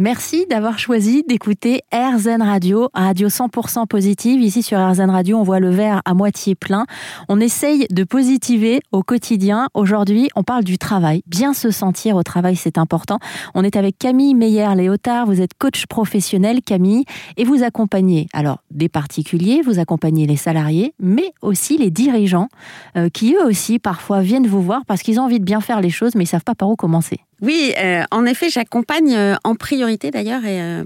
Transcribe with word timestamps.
Merci 0.00 0.46
d'avoir 0.48 0.78
choisi 0.78 1.24
d'écouter 1.28 1.82
RZN 1.92 2.40
Radio, 2.40 2.88
radio 2.94 3.28
100% 3.28 3.86
positive. 3.86 4.40
Ici 4.40 4.62
sur 4.62 4.78
RZN 4.78 5.10
Radio, 5.10 5.36
on 5.36 5.42
voit 5.42 5.60
le 5.60 5.68
verre 5.68 6.00
à 6.06 6.14
moitié 6.14 6.54
plein. 6.54 6.86
On 7.28 7.38
essaye 7.38 7.86
de 7.90 8.04
positiver 8.04 8.80
au 8.92 9.02
quotidien. 9.02 9.68
Aujourd'hui, 9.74 10.30
on 10.36 10.42
parle 10.42 10.64
du 10.64 10.78
travail. 10.78 11.22
Bien 11.26 11.52
se 11.52 11.70
sentir 11.70 12.16
au 12.16 12.22
travail, 12.22 12.56
c'est 12.56 12.78
important. 12.78 13.18
On 13.54 13.62
est 13.62 13.76
avec 13.76 13.98
Camille 13.98 14.34
Meyer-Léotard. 14.34 15.26
Vous 15.26 15.42
êtes 15.42 15.52
coach 15.52 15.84
professionnel, 15.84 16.62
Camille, 16.62 17.04
et 17.36 17.44
vous 17.44 17.62
accompagnez 17.62 18.26
alors 18.32 18.62
des 18.70 18.88
particuliers, 18.88 19.60
vous 19.62 19.80
accompagnez 19.80 20.26
les 20.26 20.36
salariés, 20.36 20.94
mais 20.98 21.34
aussi 21.42 21.76
les 21.76 21.90
dirigeants 21.90 22.48
euh, 22.96 23.10
qui 23.10 23.34
eux 23.34 23.44
aussi 23.44 23.78
parfois 23.78 24.22
viennent 24.22 24.46
vous 24.46 24.62
voir 24.62 24.80
parce 24.86 25.02
qu'ils 25.02 25.20
ont 25.20 25.24
envie 25.24 25.40
de 25.40 25.44
bien 25.44 25.60
faire 25.60 25.82
les 25.82 25.90
choses, 25.90 26.14
mais 26.14 26.24
ils 26.24 26.28
savent 26.28 26.44
pas 26.44 26.54
par 26.54 26.70
où 26.70 26.76
commencer. 26.76 27.20
Oui, 27.42 27.72
euh, 27.78 28.02
en 28.10 28.26
effet, 28.26 28.50
j'accompagne 28.50 29.14
euh, 29.14 29.34
en 29.44 29.54
priorité 29.54 30.10
d'ailleurs 30.10 30.44
et, 30.44 30.60
euh, 30.60 30.84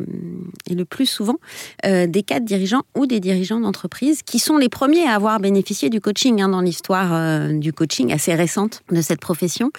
le 0.71 0.85
plus 0.85 1.07
souvent 1.07 1.37
des 1.85 2.23
cadres 2.23 2.47
dirigeants 2.47 2.83
ou 2.97 3.07
des 3.07 3.21
dirigeants 3.21 3.61
d'entreprise 3.61 4.23
qui 4.23 4.39
sont 4.39 4.57
les 4.57 4.69
premiers 4.69 5.05
à 5.05 5.15
avoir 5.15 5.39
bénéficié 5.39 5.91
du 5.91 6.01
coaching 6.01 6.41
hein, 6.41 6.49
dans 6.49 6.63
l'histoire 6.63 7.49
du 7.51 7.73
coaching 7.73 8.13
assez 8.13 8.35
récente 8.35 8.83
de 8.91 9.03
cette 9.03 9.21
profession. 9.21 9.71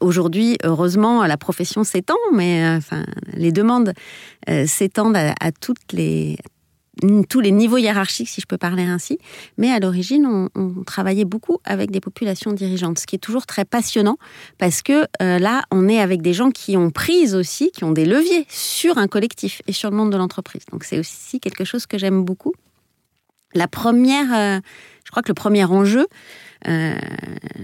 Aujourd'hui, 0.00 0.56
heureusement, 0.62 1.26
la 1.26 1.36
profession 1.36 1.82
s'étend, 1.82 2.16
mais 2.32 2.64
enfin, 2.76 3.04
les 3.34 3.50
demandes 3.50 3.92
s'étendent 4.66 5.16
à 5.16 5.52
toutes 5.52 5.92
les 5.92 6.38
tous 7.28 7.40
les 7.40 7.50
niveaux 7.50 7.78
hiérarchiques, 7.78 8.28
si 8.28 8.40
je 8.40 8.46
peux 8.46 8.58
parler 8.58 8.82
ainsi. 8.82 9.18
Mais 9.56 9.70
à 9.70 9.78
l'origine, 9.78 10.26
on, 10.54 10.84
travaillait 10.86 11.24
beaucoup 11.24 11.58
avec 11.64 11.90
des 11.90 12.00
populations 12.00 12.52
dirigeantes, 12.52 12.98
ce 12.98 13.06
qui 13.06 13.16
est 13.16 13.20
toujours 13.20 13.46
très 13.46 13.64
passionnant 13.64 14.16
parce 14.58 14.82
que 14.82 15.04
euh, 15.22 15.38
là, 15.38 15.62
on 15.70 15.88
est 15.88 16.00
avec 16.00 16.22
des 16.22 16.32
gens 16.32 16.50
qui 16.50 16.76
ont 16.76 16.90
prise 16.90 17.34
aussi, 17.34 17.70
qui 17.72 17.84
ont 17.84 17.92
des 17.92 18.04
leviers 18.04 18.46
sur 18.48 18.98
un 18.98 19.06
collectif 19.08 19.60
et 19.66 19.72
sur 19.72 19.90
le 19.90 19.96
monde 19.96 20.10
de 20.10 20.16
l'entreprise. 20.16 20.62
Donc 20.72 20.84
c'est 20.84 20.98
aussi 20.98 21.40
quelque 21.40 21.64
chose 21.64 21.86
que 21.86 21.98
j'aime 21.98 22.24
beaucoup. 22.24 22.54
La 23.54 23.68
première, 23.68 24.26
euh, 24.34 24.60
je 25.04 25.10
crois 25.10 25.22
que 25.22 25.28
le 25.28 25.34
premier 25.34 25.64
enjeu, 25.64 26.06
euh, 26.66 26.94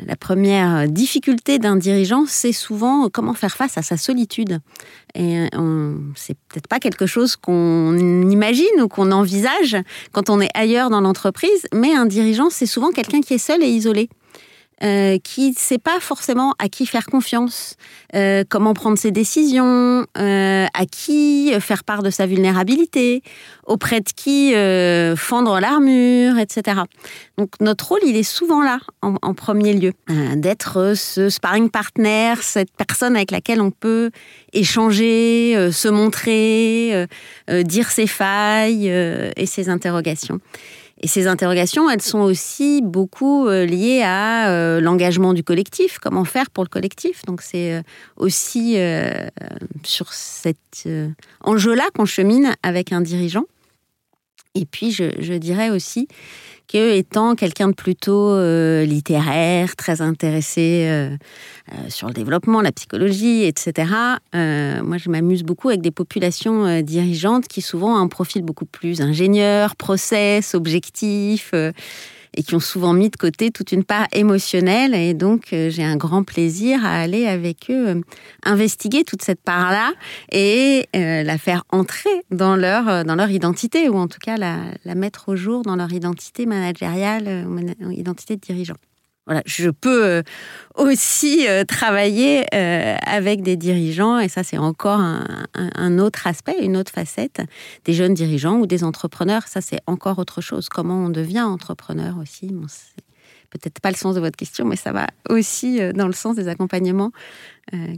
la 0.06 0.16
première 0.16 0.88
difficulté 0.88 1.58
d'un 1.58 1.76
dirigeant, 1.76 2.24
c'est 2.26 2.52
souvent 2.52 3.08
comment 3.08 3.34
faire 3.34 3.56
face 3.56 3.76
à 3.76 3.82
sa 3.82 3.96
solitude. 3.96 4.60
Et 5.14 5.48
c'est 6.16 6.36
peut-être 6.48 6.68
pas 6.68 6.80
quelque 6.80 7.06
chose 7.06 7.36
qu'on 7.36 7.96
imagine 8.28 8.80
ou 8.80 8.88
qu'on 8.88 9.12
envisage 9.12 9.76
quand 10.12 10.30
on 10.30 10.40
est 10.40 10.50
ailleurs 10.54 10.90
dans 10.90 11.00
l'entreprise, 11.00 11.66
mais 11.72 11.94
un 11.94 12.06
dirigeant, 12.06 12.50
c'est 12.50 12.66
souvent 12.66 12.90
quelqu'un 12.90 13.20
qui 13.20 13.34
est 13.34 13.38
seul 13.38 13.62
et 13.62 13.68
isolé. 13.68 14.08
Euh, 14.82 15.18
qui 15.22 15.50
ne 15.50 15.54
sait 15.56 15.78
pas 15.78 16.00
forcément 16.00 16.52
à 16.58 16.68
qui 16.68 16.84
faire 16.84 17.06
confiance, 17.06 17.76
euh, 18.16 18.42
comment 18.48 18.74
prendre 18.74 18.98
ses 18.98 19.12
décisions, 19.12 20.04
euh, 20.18 20.66
à 20.74 20.86
qui 20.90 21.52
faire 21.60 21.84
part 21.84 22.02
de 22.02 22.10
sa 22.10 22.26
vulnérabilité, 22.26 23.22
auprès 23.66 24.00
de 24.00 24.10
qui 24.10 24.52
fendre 25.16 25.60
l'armure, 25.60 26.38
etc. 26.38 26.80
Donc 27.38 27.50
notre 27.60 27.88
rôle, 27.88 28.00
il 28.04 28.16
est 28.16 28.24
souvent 28.24 28.62
là, 28.62 28.80
en, 29.00 29.14
en 29.22 29.32
premier 29.32 29.74
lieu, 29.74 29.92
d'être 30.34 30.94
ce 30.96 31.30
sparring 31.30 31.70
partner, 31.70 32.34
cette 32.42 32.72
personne 32.76 33.14
avec 33.14 33.30
laquelle 33.30 33.60
on 33.60 33.70
peut 33.70 34.10
échanger, 34.52 35.70
se 35.72 35.88
montrer, 35.88 37.06
dire 37.48 37.90
ses 37.90 38.08
failles 38.08 38.88
et 38.88 39.46
ses 39.46 39.68
interrogations. 39.68 40.40
Et 41.00 41.08
ces 41.08 41.26
interrogations, 41.26 41.90
elles 41.90 42.02
sont 42.02 42.20
aussi 42.20 42.80
beaucoup 42.82 43.48
euh, 43.48 43.66
liées 43.66 44.02
à 44.04 44.50
euh, 44.50 44.80
l'engagement 44.80 45.34
du 45.34 45.42
collectif, 45.42 45.98
comment 45.98 46.24
faire 46.24 46.50
pour 46.50 46.64
le 46.64 46.68
collectif. 46.68 47.24
Donc 47.26 47.42
c'est 47.42 47.74
euh, 47.74 47.82
aussi 48.16 48.76
sur 49.82 50.12
cet 50.12 50.88
enjeu-là 51.40 51.84
qu'on 51.94 52.04
chemine 52.04 52.54
avec 52.62 52.92
un 52.92 53.00
dirigeant. 53.00 53.44
Et 54.54 54.66
puis 54.66 54.92
je, 54.92 55.10
je 55.18 55.34
dirais 55.34 55.70
aussi 55.70 56.06
que 56.68 56.96
étant 56.96 57.34
quelqu'un 57.34 57.68
de 57.68 57.74
plutôt 57.74 58.30
euh, 58.30 58.84
littéraire, 58.84 59.76
très 59.76 60.00
intéressé 60.00 60.86
euh, 60.86 61.16
euh, 61.72 61.74
sur 61.88 62.08
le 62.08 62.14
développement, 62.14 62.60
la 62.60 62.72
psychologie, 62.72 63.44
etc. 63.44 63.92
moi, 64.32 64.98
je 64.98 65.10
m'amuse 65.10 65.42
beaucoup 65.42 65.68
avec 65.68 65.80
des 65.80 65.90
populations 65.90 66.80
dirigeantes 66.82 67.48
qui 67.48 67.60
souvent 67.60 67.94
ont 67.94 68.02
un 68.02 68.08
profil 68.08 68.42
beaucoup 68.42 68.66
plus 68.66 69.00
ingénieur, 69.00 69.76
process, 69.76 70.54
objectif 70.54 71.52
et 72.36 72.42
qui 72.42 72.54
ont 72.54 72.60
souvent 72.60 72.92
mis 72.92 73.10
de 73.10 73.16
côté 73.16 73.50
toute 73.50 73.72
une 73.72 73.84
part 73.84 74.06
émotionnelle. 74.12 74.94
Et 74.94 75.14
donc, 75.14 75.52
euh, 75.52 75.70
j'ai 75.70 75.84
un 75.84 75.96
grand 75.96 76.24
plaisir 76.24 76.84
à 76.84 77.00
aller 77.00 77.26
avec 77.26 77.70
eux 77.70 77.88
euh, 77.88 78.00
investiguer 78.44 79.04
toute 79.04 79.22
cette 79.22 79.40
part-là 79.40 79.92
et 80.32 80.88
euh, 80.96 81.22
la 81.22 81.38
faire 81.38 81.64
entrer 81.70 82.10
dans 82.30 82.56
leur, 82.56 83.04
dans 83.04 83.14
leur 83.14 83.30
identité, 83.30 83.88
ou 83.88 83.96
en 83.96 84.08
tout 84.08 84.18
cas 84.22 84.36
la, 84.36 84.58
la 84.84 84.94
mettre 84.94 85.28
au 85.28 85.36
jour 85.36 85.62
dans 85.62 85.76
leur 85.76 85.92
identité 85.92 86.46
managériale, 86.46 87.46
identité 87.90 88.36
de 88.36 88.40
dirigeant. 88.40 88.76
Voilà, 89.26 89.42
je 89.46 89.70
peux 89.70 90.04
euh, 90.04 90.22
aussi 90.74 91.48
euh, 91.48 91.64
travailler 91.64 92.44
euh, 92.54 92.96
avec 93.06 93.42
des 93.42 93.56
dirigeants, 93.56 94.18
et 94.18 94.28
ça 94.28 94.44
c'est 94.44 94.58
encore 94.58 95.00
un, 95.00 95.98
autre 95.98 96.26
aspect, 96.26 96.56
une 96.60 96.76
autre 96.76 96.92
facette, 96.92 97.40
des 97.86 97.94
jeunes 97.94 98.12
dirigeants 98.12 98.58
ou 98.58 98.66
des 98.66 98.84
entrepreneurs, 98.84 99.48
ça 99.48 99.62
c'est 99.62 99.80
encore 99.86 100.18
autre 100.18 100.42
chose. 100.42 100.68
Comment 100.68 101.06
on 101.06 101.08
devient 101.08 101.40
entrepreneur 101.40 102.18
aussi, 102.18 102.48
bon, 102.48 102.66
peut-être 103.48 103.80
pas 103.80 103.90
le 103.90 103.96
sens 103.96 104.14
de 104.14 104.20
votre 104.20 104.36
question, 104.36 104.66
mais 104.66 104.76
ça 104.76 104.92
va 104.92 105.06
aussi 105.30 105.80
dans 105.94 106.06
le 106.06 106.12
sens 106.12 106.36
des 106.36 106.48
accompagnements 106.48 107.12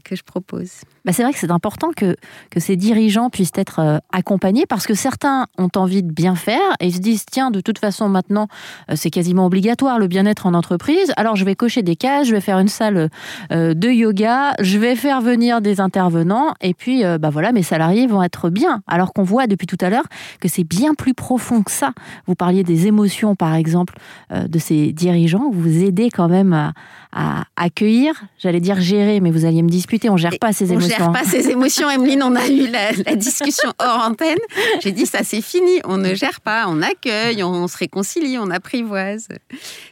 que 0.04 0.16
je 0.16 0.22
propose. 0.22 0.70
Bah 1.04 1.12
c'est 1.12 1.22
vrai 1.22 1.32
que 1.32 1.38
c'est 1.38 1.50
important 1.50 1.90
que, 1.94 2.16
que 2.50 2.60
ces 2.60 2.76
dirigeants 2.76 3.30
puissent 3.30 3.52
être 3.54 3.78
euh, 3.80 3.98
accompagnés 4.12 4.64
parce 4.66 4.86
que 4.86 4.94
certains 4.94 5.46
ont 5.58 5.70
envie 5.76 6.02
de 6.02 6.12
bien 6.12 6.34
faire 6.34 6.60
et 6.80 6.86
ils 6.86 6.94
se 6.94 7.00
disent 7.00 7.24
tiens, 7.30 7.50
de 7.50 7.60
toute 7.60 7.78
façon, 7.78 8.08
maintenant, 8.08 8.48
euh, 8.90 8.94
c'est 8.96 9.10
quasiment 9.10 9.46
obligatoire 9.46 9.98
le 9.98 10.06
bien-être 10.08 10.46
en 10.46 10.54
entreprise. 10.54 11.12
Alors, 11.16 11.36
je 11.36 11.44
vais 11.44 11.54
cocher 11.54 11.82
des 11.82 11.96
cases, 11.96 12.26
je 12.26 12.32
vais 12.32 12.40
faire 12.40 12.58
une 12.58 12.68
salle 12.68 13.10
de 13.50 13.88
yoga, 13.88 14.52
je 14.60 14.78
vais 14.78 14.96
faire 14.96 15.20
venir 15.20 15.60
des 15.60 15.80
intervenants 15.80 16.54
et 16.60 16.74
puis, 16.74 17.02
bah 17.20 17.30
voilà, 17.30 17.52
mes 17.52 17.62
salariés 17.62 18.06
vont 18.06 18.22
être 18.22 18.50
bien. 18.50 18.82
Alors 18.86 19.12
qu'on 19.12 19.22
voit 19.22 19.46
depuis 19.46 19.66
tout 19.66 19.78
à 19.80 19.90
l'heure 19.90 20.06
que 20.40 20.48
c'est 20.48 20.64
bien 20.64 20.94
plus 20.94 21.14
profond 21.14 21.62
que 21.62 21.70
ça. 21.70 21.92
Vous 22.26 22.34
parliez 22.34 22.64
des 22.64 22.86
émotions, 22.86 23.34
par 23.34 23.54
exemple, 23.54 23.94
de 24.30 24.58
ces 24.58 24.92
dirigeants. 24.92 25.50
Vous 25.52 25.84
aidez 25.84 26.10
quand 26.10 26.28
même 26.28 26.52
à, 26.52 26.72
à 27.18 27.44
accueillir, 27.56 28.12
j'allais 28.38 28.60
dire 28.60 28.78
gérer, 28.78 29.20
mais 29.20 29.30
vous 29.30 29.46
alliez 29.46 29.62
me 29.62 29.70
disputer, 29.70 30.10
on 30.10 30.18
gère 30.18 30.38
pas 30.38 30.52
ces 30.52 30.70
émotions. 30.70 30.94
On 30.96 30.98
gère 30.98 31.12
pas 31.12 31.24
ces 31.24 31.48
émotions, 31.48 31.88
Emeline, 31.88 32.22
on 32.22 32.36
a 32.36 32.46
eu 32.46 32.68
la, 32.68 33.16
discussion 33.16 33.72
hors 33.78 34.04
antenne. 34.04 34.36
J'ai 34.82 34.92
dit 34.92 35.06
ça 35.06 35.20
c'est 35.24 35.40
fini, 35.40 35.80
on 35.84 35.96
ne 35.96 36.14
gère 36.14 36.42
pas, 36.42 36.66
on 36.68 36.82
accueille, 36.82 37.42
on, 37.42 37.66
se 37.68 37.78
réconcilie, 37.78 38.36
on 38.38 38.50
apprivoise, 38.50 39.28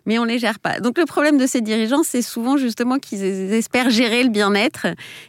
mais 0.05 0.19
on 0.19 0.25
les 0.25 0.39
gère 0.39 0.59
pas. 0.59 0.81
Donc 0.81 0.99
le 0.99 1.07
problème 1.07 1.39
de 1.39 1.47
ces 1.47 1.63
dirigeants, 1.63 2.03
c'est 2.03 2.21
souvent 2.21 2.59
justement 2.59 2.99
qu'ils 2.99 3.25
espèrent 3.25 3.89
gérer 3.89 4.23
le 4.23 4.29
bien-être 4.29 4.87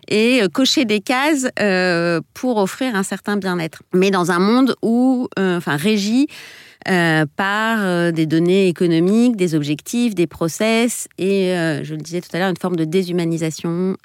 et 0.09 0.43
euh, 0.43 0.49
cocher 0.49 0.83
des 0.83 0.99
cases 0.99 1.47
euh, 1.61 2.19
pour 2.33 2.57
offrir 2.57 2.93
un 2.95 3.03
certain 3.03 3.37
bien-être. 3.37 3.83
Mais 3.93 4.11
dans 4.11 4.31
un 4.31 4.39
monde 4.39 4.75
où, 4.81 5.29
euh, 5.39 5.57
enfin, 5.57 5.77
régi 5.77 6.27
euh, 6.87 7.25
par 7.35 7.79
euh, 7.81 8.11
des 8.11 8.27
données 8.27 8.67
économiques, 8.67 9.35
des 9.35 9.55
objectifs, 9.55 10.13
des 10.13 10.27
process 10.27 11.07
et, 11.17 11.51
euh, 11.55 11.83
je 11.83 11.95
le 11.95 12.01
disais 12.01 12.21
tout 12.21 12.29
à 12.33 12.37
l'heure, 12.37 12.49
une 12.49 12.57
forme 12.57 12.75
de 12.75 12.85
déshumanisation 12.85 13.97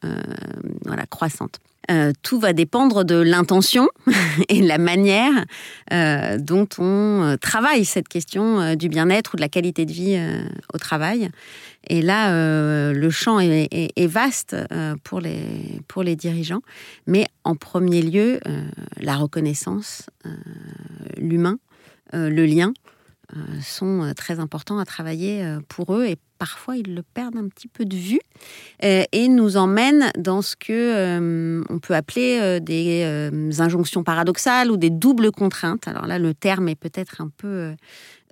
voilà, 0.86 1.04
croissante. 1.04 1.58
tout 2.22 2.40
va 2.40 2.54
dépendre 2.54 3.04
de 3.04 3.16
l'intention 3.16 3.88
et 4.48 4.62
de 4.62 4.66
la 4.66 4.78
manière 4.78 5.44
dont 6.38 6.68
on 6.78 7.36
travaille 7.40 7.84
cette 7.84 8.08
question 8.08 8.74
du 8.76 8.88
bien-être 8.88 9.34
ou 9.34 9.36
de 9.36 9.42
la 9.42 9.48
qualité 9.48 9.84
de 9.84 9.92
vie 9.92 10.18
au 10.72 10.78
travail. 10.78 11.28
Et 11.88 12.00
là, 12.00 12.92
le 12.92 13.10
champ 13.10 13.40
est, 13.40 13.68
est 13.70 14.06
vaste 14.06 14.56
pour, 15.04 15.20
les, 15.20 15.42
pour 15.86 16.02
les 16.02 16.16
dirigeants, 16.16 16.62
mais 17.06 17.26
en 17.44 17.56
premier 17.56 18.02
lieu, 18.02 18.40
la 18.98 19.16
reconnaissance, 19.16 20.08
l'humain, 21.18 21.58
euh, 21.60 21.69
le 22.12 22.46
lien, 22.46 22.72
euh, 23.36 23.60
sont 23.62 24.02
euh, 24.02 24.12
très 24.12 24.40
importants 24.40 24.78
à 24.78 24.84
travailler 24.84 25.58
pour 25.68 25.94
eux 25.94 26.04
et 26.04 26.16
parfois 26.40 26.76
ils 26.76 26.94
le 26.94 27.02
perdent 27.02 27.36
un 27.36 27.48
petit 27.48 27.68
peu 27.68 27.84
de 27.84 27.94
vue 27.94 28.20
et 28.82 29.28
nous 29.28 29.56
emmènent 29.56 30.10
dans 30.18 30.42
ce 30.42 30.56
que 30.56 31.62
on 31.68 31.78
peut 31.78 31.94
appeler 31.94 32.58
des 32.60 33.60
injonctions 33.60 34.02
paradoxales 34.02 34.70
ou 34.70 34.76
des 34.76 34.90
doubles 34.90 35.30
contraintes. 35.30 35.86
Alors 35.86 36.06
là, 36.06 36.18
le 36.18 36.34
terme 36.34 36.68
est 36.68 36.74
peut-être 36.74 37.20
un 37.20 37.28
peu 37.28 37.74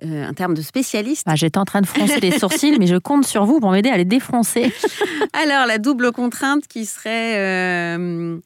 euh, 0.05 0.25
un 0.25 0.33
terme 0.33 0.53
de 0.53 0.61
spécialiste. 0.61 1.23
Ah, 1.25 1.35
J'étais 1.35 1.57
en 1.57 1.65
train 1.65 1.81
de 1.81 1.85
froncer 1.85 2.21
les 2.21 2.31
sourcils, 2.39 2.77
mais 2.79 2.87
je 2.87 2.95
compte 2.95 3.25
sur 3.25 3.43
vous 3.43 3.59
pour 3.59 3.71
m'aider 3.71 3.89
à 3.89 3.97
les 3.97 4.05
défoncer. 4.05 4.71
Alors, 5.33 5.65
la 5.65 5.77
double 5.77 6.13
contrainte 6.13 6.67
qui 6.67 6.85
serait 6.85 7.35
euh, 7.37 8.37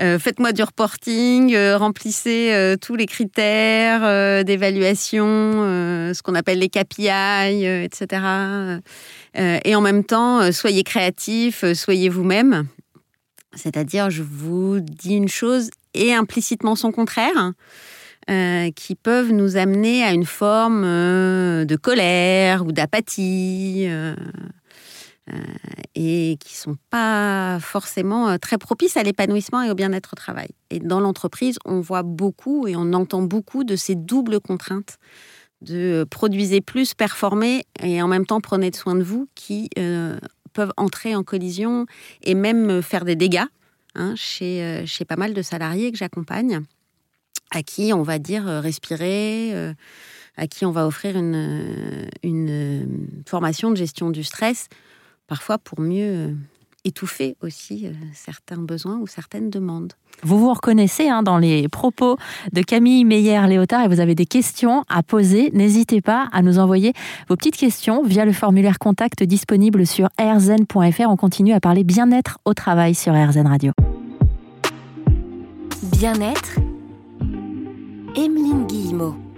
euh, 0.00 0.18
faites-moi 0.20 0.52
du 0.52 0.62
reporting, 0.62 1.56
remplissez 1.74 2.76
tous 2.80 2.94
les 2.94 3.06
critères 3.06 4.44
d'évaluation, 4.44 5.24
ce 6.14 6.22
qu'on 6.22 6.36
appelle 6.36 6.60
les 6.60 6.68
KPI, 6.68 7.64
etc. 7.64 8.22
et 9.34 9.74
en 9.74 9.80
même 9.80 10.04
temps, 10.04 10.50
soyez 10.52 10.82
créatif, 10.82 11.64
soyez 11.74 12.08
vous-même. 12.08 12.66
C'est-à-dire, 13.54 14.10
je 14.10 14.22
vous 14.22 14.80
dis 14.80 15.14
une 15.14 15.28
chose 15.28 15.70
et 15.94 16.14
implicitement 16.14 16.74
son 16.76 16.92
contraire. 16.92 17.52
Euh, 18.30 18.70
qui 18.70 18.94
peuvent 18.94 19.32
nous 19.32 19.56
amener 19.56 20.04
à 20.04 20.12
une 20.12 20.26
forme 20.26 20.84
euh, 20.84 21.64
de 21.64 21.74
colère 21.74 22.64
ou 22.64 22.70
d'apathie 22.70 23.86
euh, 23.88 24.14
et 25.96 26.36
qui 26.38 26.54
sont 26.54 26.76
pas 26.90 27.58
forcément 27.60 28.38
très 28.38 28.58
propices 28.58 28.96
à 28.96 29.02
l'épanouissement 29.02 29.62
et 29.62 29.70
au 29.70 29.74
bien-être 29.74 30.10
au 30.12 30.16
travail. 30.16 30.48
Et 30.70 30.78
dans 30.80 31.00
l'entreprise, 31.00 31.56
on 31.64 31.80
voit 31.80 32.04
beaucoup 32.04 32.68
et 32.68 32.76
on 32.76 32.92
entend 32.92 33.22
beaucoup 33.22 33.64
de 33.64 33.74
ces 33.74 33.96
doubles 33.96 34.38
contraintes 34.38 34.98
de 35.62 36.06
produisez 36.08 36.60
plus, 36.60 36.94
performer 36.94 37.64
et 37.82 38.00
en 38.02 38.08
même 38.08 38.26
temps 38.26 38.40
prenez 38.40 38.72
soin 38.72 38.94
de 38.94 39.02
vous 39.02 39.28
qui 39.34 39.68
peuvent 40.52 40.72
entrer 40.76 41.14
en 41.14 41.22
collision 41.22 41.86
et 42.22 42.34
même 42.34 42.82
faire 42.82 43.04
des 43.04 43.16
dégâts 43.16 43.44
hein, 43.94 44.14
chez, 44.16 44.84
chez 44.86 45.04
pas 45.04 45.16
mal 45.16 45.34
de 45.34 45.42
salariés 45.42 45.92
que 45.92 45.98
j'accompagne 45.98 46.62
à 47.50 47.62
qui 47.62 47.92
on 47.92 48.02
va 48.02 48.18
dire 48.18 48.48
euh, 48.48 48.60
respirer, 48.60 49.50
euh, 49.54 49.74
à 50.36 50.46
qui 50.46 50.64
on 50.64 50.70
va 50.70 50.86
offrir 50.86 51.16
une, 51.16 51.34
euh, 51.34 52.08
une 52.22 53.22
formation 53.26 53.70
de 53.70 53.76
gestion 53.76 54.10
du 54.10 54.24
stress, 54.24 54.68
parfois 55.26 55.58
pour 55.58 55.80
mieux 55.80 56.36
étouffer 56.84 57.36
aussi 57.42 57.86
certains 58.14 58.58
besoins 58.58 58.98
ou 58.98 59.06
certaines 59.06 59.50
demandes. 59.50 59.92
Vous 60.22 60.38
vous 60.38 60.52
reconnaissez 60.52 61.08
hein, 61.08 61.22
dans 61.22 61.38
les 61.38 61.68
propos 61.68 62.16
de 62.52 62.62
Camille 62.62 63.04
Meyer-Léotard 63.04 63.84
et 63.84 63.88
vous 63.88 64.00
avez 64.00 64.14
des 64.14 64.26
questions 64.26 64.84
à 64.88 65.02
poser. 65.02 65.50
N'hésitez 65.52 66.00
pas 66.00 66.28
à 66.32 66.42
nous 66.42 66.58
envoyer 66.58 66.92
vos 67.28 67.36
petites 67.36 67.56
questions 67.56 68.02
via 68.02 68.24
le 68.24 68.32
formulaire 68.32 68.78
contact 68.78 69.22
disponible 69.22 69.86
sur 69.86 70.08
rzn.fr. 70.20 71.08
On 71.08 71.16
continue 71.16 71.52
à 71.52 71.60
parler 71.60 71.84
bien-être 71.84 72.38
au 72.44 72.54
travail 72.54 72.94
sur 72.94 73.14
RZN 73.14 73.46
Radio. 73.46 73.72
Bien-être 75.82 76.58
Emeline 78.16 78.66
Guillemot. 78.66 79.29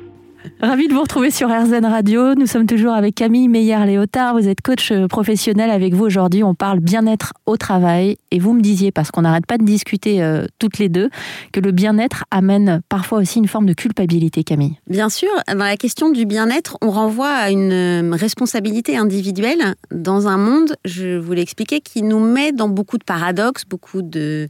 Ravi 0.64 0.86
de 0.86 0.94
vous 0.94 1.02
retrouver 1.02 1.32
sur 1.32 1.48
RZN 1.48 1.84
Radio. 1.84 2.36
Nous 2.36 2.46
sommes 2.46 2.68
toujours 2.68 2.92
avec 2.92 3.16
Camille 3.16 3.48
Meyer-Léotard. 3.48 4.34
Vous 4.38 4.46
êtes 4.46 4.60
coach 4.60 4.92
euh, 4.92 5.08
professionnel 5.08 5.72
avec 5.72 5.92
vous 5.92 6.04
aujourd'hui. 6.04 6.44
On 6.44 6.54
parle 6.54 6.78
bien-être 6.78 7.32
au 7.46 7.56
travail. 7.56 8.16
Et 8.30 8.38
vous 8.38 8.52
me 8.52 8.60
disiez, 8.60 8.92
parce 8.92 9.10
qu'on 9.10 9.22
n'arrête 9.22 9.44
pas 9.44 9.58
de 9.58 9.64
discuter 9.64 10.22
euh, 10.22 10.46
toutes 10.60 10.78
les 10.78 10.88
deux, 10.88 11.10
que 11.52 11.58
le 11.58 11.72
bien-être 11.72 12.26
amène 12.30 12.80
parfois 12.88 13.18
aussi 13.18 13.40
une 13.40 13.48
forme 13.48 13.66
de 13.66 13.72
culpabilité, 13.72 14.44
Camille. 14.44 14.76
Bien 14.86 15.08
sûr. 15.08 15.30
Dans 15.48 15.56
la 15.56 15.76
question 15.76 16.10
du 16.10 16.26
bien-être, 16.26 16.78
on 16.80 16.92
renvoie 16.92 17.32
à 17.32 17.50
une 17.50 17.72
euh, 17.72 18.10
responsabilité 18.12 18.96
individuelle 18.96 19.74
dans 19.90 20.28
un 20.28 20.36
monde, 20.36 20.76
je 20.84 21.18
vous 21.18 21.32
l'expliquais, 21.32 21.80
qui 21.80 22.04
nous 22.04 22.20
met 22.20 22.52
dans 22.52 22.68
beaucoup 22.68 22.98
de 22.98 23.04
paradoxes, 23.04 23.64
beaucoup 23.68 24.00
de 24.00 24.46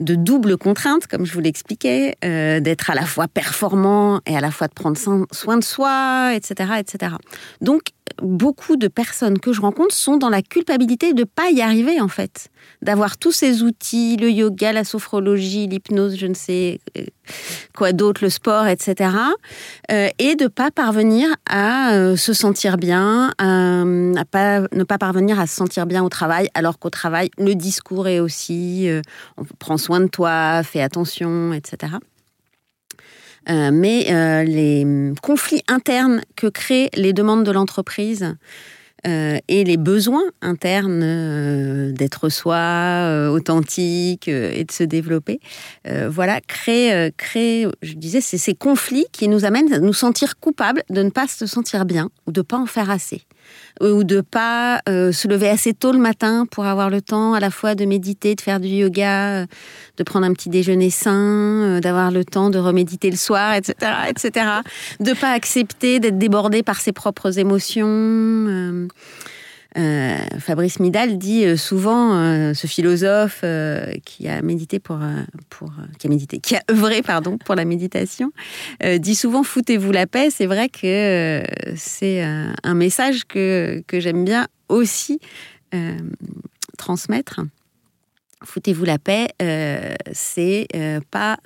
de 0.00 0.14
double 0.14 0.58
contrainte, 0.58 1.08
comme 1.08 1.26
je 1.26 1.32
vous 1.32 1.40
l'expliquais, 1.40 2.14
d'être 2.22 2.88
à 2.90 2.94
la 2.94 3.04
fois 3.04 3.26
performant 3.26 4.20
et 4.26 4.36
à 4.36 4.40
la 4.40 4.52
fois 4.52 4.68
de 4.68 4.72
prendre 4.72 4.96
soin 4.96 5.26
de 5.46 5.64
soi, 5.64 6.32
etc., 6.34 6.72
etc. 6.80 7.14
Donc, 7.60 7.82
beaucoup 8.22 8.76
de 8.76 8.88
personnes 8.88 9.38
que 9.38 9.52
je 9.52 9.60
rencontre 9.60 9.94
sont 9.94 10.16
dans 10.16 10.28
la 10.28 10.42
culpabilité 10.42 11.12
de 11.12 11.20
ne 11.20 11.24
pas 11.24 11.50
y 11.50 11.60
arriver, 11.60 12.00
en 12.00 12.08
fait. 12.08 12.48
D'avoir 12.82 13.16
tous 13.16 13.32
ces 13.32 13.62
outils, 13.62 14.16
le 14.16 14.30
yoga, 14.30 14.72
la 14.72 14.84
sophrologie, 14.84 15.66
l'hypnose, 15.66 16.16
je 16.16 16.26
ne 16.26 16.34
sais 16.34 16.80
euh, 16.96 17.04
quoi 17.76 17.92
d'autre, 17.92 18.22
le 18.22 18.30
sport, 18.30 18.66
etc. 18.66 19.10
Euh, 19.90 20.08
et 20.18 20.34
de 20.36 20.44
ne 20.44 20.48
pas 20.48 20.70
parvenir 20.70 21.28
à 21.48 21.92
euh, 21.92 22.16
se 22.16 22.32
sentir 22.32 22.76
bien, 22.76 23.32
à, 23.38 24.24
pas, 24.30 24.60
ne 24.72 24.84
pas 24.84 24.98
parvenir 24.98 25.38
à 25.38 25.46
se 25.46 25.54
sentir 25.54 25.86
bien 25.86 26.02
au 26.02 26.08
travail, 26.08 26.48
alors 26.54 26.78
qu'au 26.78 26.90
travail, 26.90 27.30
le 27.38 27.54
discours 27.54 28.08
est 28.08 28.20
aussi 28.20 28.88
on 29.36 29.44
prend 29.58 29.76
soin 29.76 30.00
de 30.00 30.06
toi, 30.06 30.62
fais 30.62 30.80
attention, 30.80 31.52
etc. 31.52 31.92
Euh, 33.48 33.70
mais 33.72 34.06
euh, 34.10 34.44
les 34.44 34.86
conflits 35.22 35.62
internes 35.68 36.22
que 36.36 36.46
créent 36.46 36.90
les 36.94 37.12
demandes 37.12 37.44
de 37.44 37.50
l'entreprise 37.50 38.36
euh, 39.06 39.38
et 39.48 39.64
les 39.64 39.76
besoins 39.76 40.24
internes 40.42 41.92
d'être 41.92 42.28
soi, 42.28 43.28
authentique 43.30 44.28
et 44.28 44.64
de 44.64 44.72
se 44.72 44.82
développer, 44.82 45.40
voilà, 46.08 46.40
créent, 46.40 47.12
créent, 47.16 47.68
je 47.82 47.94
disais, 47.94 48.20
c'est 48.20 48.38
ces 48.38 48.54
conflits 48.54 49.06
qui 49.12 49.28
nous 49.28 49.44
amènent 49.44 49.72
à 49.72 49.78
nous 49.78 49.92
sentir 49.92 50.38
coupables 50.40 50.82
de 50.90 51.02
ne 51.02 51.10
pas 51.10 51.28
se 51.28 51.46
sentir 51.46 51.84
bien 51.84 52.10
ou 52.26 52.32
de 52.32 52.40
ne 52.40 52.44
pas 52.44 52.58
en 52.58 52.66
faire 52.66 52.90
assez 52.90 53.22
ou 53.80 54.04
de 54.04 54.20
pas 54.20 54.80
euh, 54.88 55.12
se 55.12 55.28
lever 55.28 55.48
assez 55.48 55.74
tôt 55.74 55.92
le 55.92 55.98
matin 55.98 56.46
pour 56.50 56.66
avoir 56.66 56.90
le 56.90 57.00
temps 57.00 57.34
à 57.34 57.40
la 57.40 57.50
fois 57.50 57.74
de 57.74 57.84
méditer, 57.84 58.34
de 58.34 58.40
faire 58.40 58.60
du 58.60 58.68
yoga, 58.68 59.42
euh, 59.42 59.46
de 59.96 60.02
prendre 60.02 60.26
un 60.26 60.32
petit 60.32 60.48
déjeuner 60.48 60.90
sain, 60.90 61.12
euh, 61.14 61.80
d'avoir 61.80 62.10
le 62.10 62.24
temps 62.24 62.50
de 62.50 62.58
reméditer 62.58 63.10
le 63.10 63.16
soir, 63.16 63.54
etc., 63.54 63.74
etc. 64.08 64.46
De 65.00 65.12
pas 65.12 65.32
accepter 65.32 66.00
d'être 66.00 66.18
débordé 66.18 66.62
par 66.62 66.80
ses 66.80 66.92
propres 66.92 67.38
émotions. 67.38 68.88
Euh, 69.78 70.18
Fabrice 70.40 70.80
Midal 70.80 71.18
dit 71.18 71.44
euh, 71.44 71.56
souvent, 71.56 72.14
euh, 72.14 72.52
ce 72.54 72.66
philosophe 72.66 73.44
qui 74.04 74.28
a 74.28 74.42
médité 74.42 74.80
pour, 74.80 74.98
qui 75.98 76.06
a 76.06 76.10
médité, 76.10 76.40
qui 76.40 76.56
a 76.56 76.62
œuvré 76.70 77.02
pardon 77.02 77.38
pour 77.38 77.54
la 77.54 77.64
méditation, 77.64 78.32
dit 78.98 79.14
souvent 79.14 79.42
foutez-vous 79.42 79.92
la 79.92 80.06
paix. 80.06 80.30
C'est 80.30 80.46
vrai 80.46 80.68
que 80.68 81.42
c'est 81.76 82.22
un 82.22 82.74
message 82.74 83.24
que 83.24 83.82
que 83.86 84.00
j'aime 84.00 84.24
bien 84.24 84.48
aussi 84.68 85.20
transmettre. 86.76 87.40
Foutez-vous 88.44 88.84
la 88.84 88.98
paix, 88.98 89.28
c'est 90.12 90.68
pas 91.10 91.38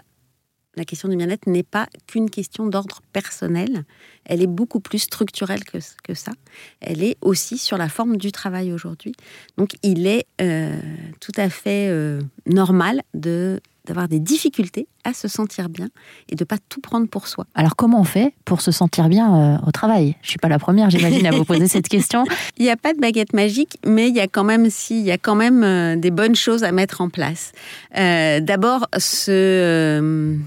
la 0.77 0.85
question 0.85 1.09
du 1.09 1.17
bien-être 1.17 1.47
n'est 1.47 1.63
pas 1.63 1.87
qu'une 2.07 2.31
question 2.31 2.67
d'ordre 2.67 3.01
personnel, 3.13 3.85
elle 4.25 4.43
est 4.43 4.47
beaucoup 4.47 4.81
plus 4.81 5.01
structurelle 5.01 5.65
que, 5.65 5.79
que, 6.03 6.15
ça. 6.15 6.33
Elle 6.81 7.03
est 7.03 7.17
aussi 7.21 7.59
sur 7.59 7.77
la 7.77 7.89
forme 7.89 8.17
du 8.17 8.33
travail 8.33 8.73
aujourd'hui. 8.73 9.13
Donc 9.59 9.75
il 9.83 10.07
est 10.07 10.27
euh, 10.41 10.81
tout 11.21 11.33
à 11.37 11.51
fait 11.51 11.89
euh, 11.91 12.21
normal 12.47 13.03
de 13.15 13.61
d'avoir 13.85 14.07
des 14.07 14.21
difficultés 14.21 14.87
à 15.03 15.13
se 15.13 15.27
sentir 15.27 15.69
bien 15.69 15.89
et 16.29 16.37
de 16.37 16.45
pas 16.45 16.55
tout 16.69 16.81
prendre 16.81 17.09
pour 17.09 17.27
soi. 17.27 17.47
Alors 17.57 17.75
comment 17.75 18.01
on 18.01 18.05
fait 18.05 18.33
pour 18.45 18.61
se 18.61 18.71
sentir 18.71 19.09
bien 19.09 19.57
euh, 19.57 19.67
au 19.67 19.73
travail? 19.73 20.15
Je 20.23 20.29
suis 20.29 20.39
pas 20.39 20.49
la 20.49 20.61
première, 20.61 20.89
j'imagine, 20.89 21.27
à 21.27 21.33
vous 21.33 21.45
poser 21.45 21.67
cette 21.67 21.89
question. 21.89 22.23
Il 22.59 22.63
n'y 22.63 22.71
a 22.71 22.77
pas 22.77 22.95
de 22.95 23.01
baguette 23.01 23.33
magique, 23.33 23.79
mais 23.85 24.09
il 24.09 24.15
y 24.15 24.21
a 24.21 24.29
quand 24.29 24.45
même, 24.45 24.71
si, 24.71 25.01
il 25.01 25.05
y 25.05 25.11
a 25.11 25.19
quand 25.19 25.35
même 25.35 26.01
des 26.01 26.13
bonnes 26.13 26.37
choses 26.37 26.63
à 26.63 26.71
mettre 26.71 27.01
en 27.01 27.09
place. 27.09 27.51
D'abord, 27.93 28.87
ce 28.99 30.39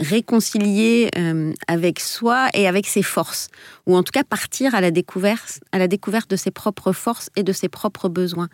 réconcilier 0.00 1.10
euh, 1.16 1.52
avec 1.68 2.00
soi 2.00 2.48
et 2.54 2.66
avec 2.66 2.86
ses 2.86 3.02
forces, 3.02 3.48
ou 3.86 3.96
en 3.96 4.02
tout 4.02 4.12
cas 4.12 4.24
partir 4.24 4.74
à 4.74 4.80
la 4.80 4.90
découverte, 4.90 5.60
à 5.72 5.78
la 5.78 5.88
découverte 5.88 6.30
de 6.30 6.36
ses 6.36 6.50
propres 6.50 6.92
forces 6.92 7.28
et 7.36 7.42
de 7.42 7.52
ses 7.52 7.68
propres 7.68 8.08
besoins. 8.08 8.48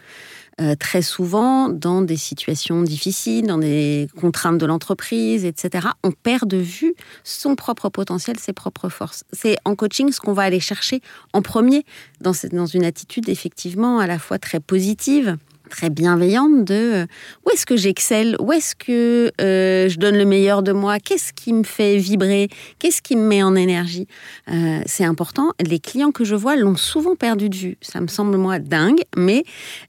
Euh, 0.60 0.74
très 0.74 1.02
souvent, 1.02 1.68
dans 1.68 2.00
des 2.00 2.16
situations 2.16 2.82
difficiles, 2.82 3.46
dans 3.46 3.58
des 3.58 4.08
contraintes 4.18 4.58
de 4.58 4.66
l'entreprise, 4.66 5.44
etc., 5.44 5.88
on 6.02 6.12
perd 6.12 6.48
de 6.48 6.56
vue 6.56 6.94
son 7.24 7.56
propre 7.56 7.90
potentiel, 7.90 8.38
ses 8.38 8.54
propres 8.54 8.88
forces. 8.88 9.24
C'est 9.32 9.56
en 9.64 9.74
coaching 9.74 10.10
ce 10.12 10.20
qu'on 10.20 10.32
va 10.32 10.42
aller 10.44 10.60
chercher 10.60 11.00
en 11.32 11.42
premier, 11.42 11.84
dans, 12.22 12.32
dans 12.52 12.66
une 12.66 12.84
attitude 12.84 13.28
effectivement 13.28 13.98
à 13.98 14.06
la 14.06 14.18
fois 14.18 14.38
très 14.38 14.60
positive, 14.60 15.36
très 15.68 15.90
bienveillante 15.90 16.64
de 16.64 16.74
euh, 16.74 17.06
où 17.44 17.50
est-ce 17.50 17.66
que 17.66 17.76
j'excelle, 17.76 18.36
où 18.40 18.52
est-ce 18.52 18.74
que 18.74 19.30
euh, 19.40 19.88
je 19.88 19.98
donne 19.98 20.16
le 20.16 20.24
meilleur 20.24 20.62
de 20.62 20.72
moi, 20.72 20.98
qu'est-ce 20.98 21.32
qui 21.32 21.52
me 21.52 21.64
fait 21.64 21.96
vibrer, 21.96 22.48
qu'est-ce 22.78 23.02
qui 23.02 23.16
me 23.16 23.22
met 23.22 23.42
en 23.42 23.54
énergie? 23.54 24.06
Euh, 24.48 24.80
c'est 24.86 25.04
important. 25.04 25.52
Les 25.60 25.78
clients 25.78 26.12
que 26.12 26.24
je 26.24 26.34
vois 26.34 26.56
l'ont 26.56 26.76
souvent 26.76 27.16
perdu 27.16 27.48
de 27.48 27.56
vue. 27.56 27.78
Ça 27.80 28.00
me 28.00 28.08
semble 28.08 28.36
moi 28.36 28.58
dingue, 28.58 29.02
mais 29.16 29.44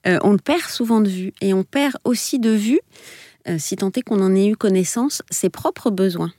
on 0.05 0.31
le 0.31 0.37
perd 0.37 0.69
souvent 0.69 1.01
de 1.01 1.09
vue 1.09 1.33
et 1.41 1.53
on 1.53 1.63
perd 1.63 1.95
aussi 2.03 2.39
de 2.39 2.51
vue, 2.51 2.79
si 3.57 3.75
tant 3.75 3.91
est 3.91 4.01
qu'on 4.01 4.21
en 4.21 4.35
ait 4.35 4.47
eu 4.47 4.55
connaissance, 4.55 5.21
ses 5.29 5.49
propres 5.49 5.89
besoins 5.89 6.31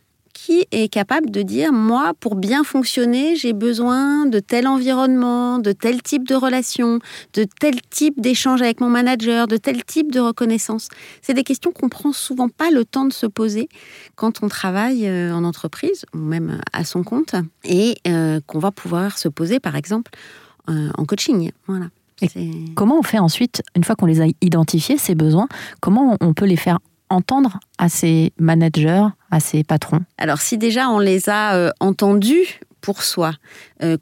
qui 0.45 0.65
est 0.71 0.89
capable 0.89 1.31
de 1.31 1.43
dire, 1.43 1.73
moi, 1.73 2.13
pour 2.21 2.37
bien 2.37 2.63
fonctionner, 2.63 3.35
j'ai 3.35 3.53
besoin 3.53 4.25
de 4.25 4.39
tel 4.39 4.69
environnement, 4.69 5.59
de 5.59 5.73
tel 5.73 6.01
type 6.01 6.29
de 6.29 6.37
relation, 6.37 7.01
de 7.35 7.45
tel 7.59 7.83
type 7.91 8.21
d'échange 8.21 8.63
avec 8.63 8.81
mon 8.81 8.89
manager, 8.89 9.49
de 9.49 9.57
tel 9.57 9.85
type 9.85 10.13
de 10.13 10.21
reconnaissance. 10.21 10.91
C'est 11.23 11.35
des 11.35 11.43
questions 11.43 11.73
qu'on 11.73 11.89
prend 11.89 12.13
souvent 12.13 12.49
pas 12.49 12.71
le 12.71 12.85
temps 12.85 13.05
de 13.05 13.13
se 13.13 13.27
poser 13.27 13.69
quand 14.15 14.45
on 14.45 14.49
travaille 14.49 15.09
euh, 15.09 15.35
en 15.35 15.43
entreprise 15.43 16.07
ou 16.15 16.19
même 16.19 16.61
à 16.73 16.85
son 16.85 17.03
compte 17.03 17.35
et 17.65 17.97
euh, 18.07 18.39
qu'on 18.47 18.61
va 18.61 18.71
pouvoir 18.71 19.19
se 19.19 19.29
poser, 19.29 19.59
par 19.59 19.75
exemple, 19.75 20.13
euh, 20.71 20.91
en 20.97 21.05
coaching. 21.05 21.51
Voilà. 21.67 21.87
comment 22.77 23.01
on 23.01 23.03
fait 23.03 23.19
ensuite, 23.19 23.63
une 23.75 23.83
fois 23.83 23.97
qu'on 23.97 24.07
les 24.07 24.21
a 24.21 24.27
identifiés, 24.41 24.99
ces 24.99 25.17
besoins, 25.17 25.49
comment 25.81 26.17
on 26.21 26.33
peut 26.33 26.47
les 26.47 26.57
faire 26.57 26.79
entendre 27.11 27.59
à 27.79 27.89
ses 27.89 28.33
managers, 28.39 29.07
à 29.31 29.41
ses 29.41 29.65
patrons 29.65 30.01
Alors 30.19 30.41
si 30.41 30.59
déjà 30.59 30.89
on 30.89 30.99
les 30.99 31.29
a 31.29 31.57
euh, 31.57 31.71
entendus 31.81 32.61
pour 32.81 33.03
soi, 33.03 33.33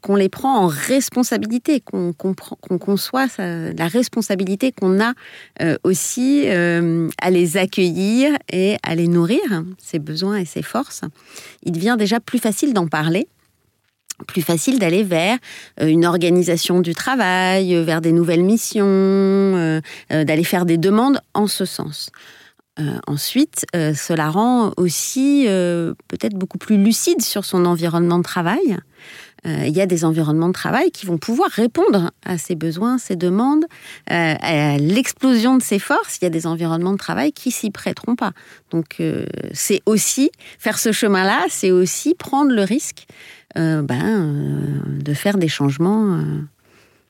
qu'on 0.01 0.15
les 0.15 0.29
prend 0.29 0.59
en 0.59 0.67
responsabilité, 0.67 1.81
qu'on 1.81 2.13
conçoit 2.13 3.25
la 3.39 3.87
responsabilité 3.87 4.71
qu'on 4.71 5.01
a 5.01 5.13
aussi 5.83 6.47
à 6.47 7.31
les 7.31 7.57
accueillir 7.57 8.37
et 8.53 8.77
à 8.83 8.93
les 8.93 9.07
nourrir, 9.07 9.41
ses 9.81 9.97
besoins 9.97 10.37
et 10.37 10.45
ses 10.45 10.61
forces, 10.61 11.01
il 11.63 11.71
devient 11.71 11.95
déjà 11.97 12.19
plus 12.19 12.37
facile 12.37 12.71
d'en 12.71 12.87
parler 12.87 13.27
plus 14.25 14.41
facile 14.41 14.79
d'aller 14.79 15.03
vers 15.03 15.37
euh, 15.81 15.87
une 15.87 16.05
organisation 16.05 16.79
du 16.79 16.95
travail, 16.95 17.75
euh, 17.75 17.83
vers 17.83 18.01
des 18.01 18.11
nouvelles 18.11 18.43
missions, 18.43 18.85
euh, 18.85 19.81
d'aller 20.09 20.43
faire 20.43 20.65
des 20.65 20.77
demandes 20.77 21.19
en 21.33 21.47
ce 21.47 21.65
sens. 21.65 22.09
Ensuite, 23.07 23.65
cela 23.73 24.29
rend 24.29 24.71
aussi 24.77 25.45
peut-être 26.07 26.35
beaucoup 26.35 26.57
plus 26.57 26.77
lucide 26.77 27.21
sur 27.21 27.45
son 27.45 27.65
environnement 27.65 28.17
de 28.17 28.23
travail. 28.23 28.77
Il 29.45 29.69
y 29.69 29.81
a 29.81 29.85
des 29.85 30.03
environnements 30.03 30.49
de 30.49 30.53
travail 30.53 30.91
qui 30.91 31.05
vont 31.05 31.17
pouvoir 31.17 31.49
répondre 31.49 32.11
à 32.25 32.37
ses 32.37 32.55
besoins, 32.55 32.97
ses 32.97 33.15
demandes, 33.15 33.65
à 34.07 34.77
l'explosion 34.77 35.57
de 35.57 35.63
ses 35.63 35.79
forces. 35.79 36.17
Il 36.21 36.25
y 36.25 36.27
a 36.27 36.31
des 36.31 36.45
environnements 36.47 36.91
de 36.91 36.97
travail 36.97 37.31
qui 37.31 37.51
s'y 37.51 37.71
prêteront 37.71 38.15
pas. 38.15 38.33
Donc, 38.71 39.01
c'est 39.53 39.81
aussi 39.85 40.31
faire 40.59 40.79
ce 40.79 40.91
chemin-là, 40.91 41.45
c'est 41.49 41.71
aussi 41.71 42.13
prendre 42.13 42.51
le 42.51 42.63
risque 42.63 43.07
euh, 43.57 43.81
ben, 43.81 44.03
euh, 44.05 45.01
de 45.01 45.13
faire 45.13 45.37
des 45.37 45.47
changements 45.47 46.15
euh, 46.15 46.41